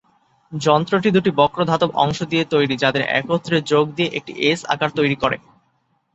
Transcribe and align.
যন্ত্রটি 0.51 1.09
দুটি 1.11 1.31
বক্র 1.35 1.59
ধাতব 1.65 1.89
অংশ 1.97 2.19
দিয়ে 2.23 2.45
তৈরি, 2.53 2.75
যাদের 2.77 3.03
একত্রে 3.19 3.57
যোগ 3.71 3.85
দিয়ে 3.97 4.09
একটি 4.13 4.33
"এস" 4.49 4.59
আকার 4.73 4.89
তৈরি 4.97 5.15
করে। 5.15 5.37